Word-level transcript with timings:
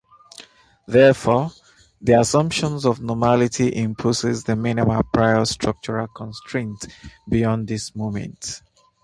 Therefore, 0.87 1.51
the 2.01 2.19
assumption 2.19 2.73
of 2.85 3.01
normality 3.03 3.71
imposes 3.75 4.43
the 4.43 4.55
minimal 4.55 5.03
prior 5.03 5.45
structural 5.45 6.07
constraint 6.07 6.87
beyond 7.29 7.67
this 7.67 7.95
moment. 7.95 8.63